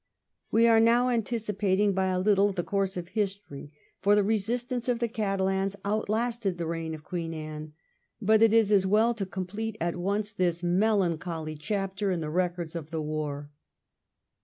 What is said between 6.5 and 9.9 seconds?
the reign of Queen Anne, but it is as well to complete